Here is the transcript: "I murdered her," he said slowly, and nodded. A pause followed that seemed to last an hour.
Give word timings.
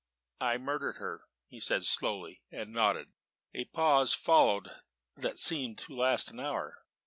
"I 0.39 0.57
murdered 0.57 0.97
her," 0.97 1.25
he 1.45 1.59
said 1.59 1.85
slowly, 1.85 2.41
and 2.51 2.73
nodded. 2.73 3.09
A 3.53 3.65
pause 3.65 4.15
followed 4.15 4.71
that 5.15 5.37
seemed 5.37 5.77
to 5.77 5.95
last 5.95 6.31
an 6.31 6.39
hour. 6.39 6.81